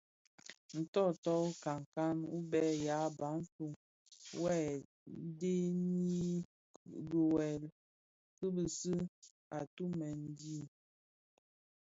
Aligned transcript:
Ntôôtô 0.81 1.31
wu 1.41 1.49
nkankan 1.53 2.15
wu 2.31 2.37
bë 2.51 2.63
ya 2.85 2.99
Bantu 3.19 3.65
(Bafia) 3.75 4.33
wuè 4.39 4.59
dhëňdhëni 5.39 6.19
kigwèl 7.07 7.63
bi 8.37 8.47
bisi 8.55 8.95
a 9.57 9.59
ditumen 9.65 10.19
di. 10.37 10.57